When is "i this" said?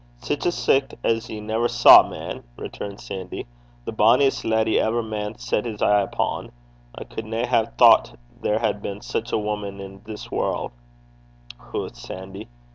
9.79-10.31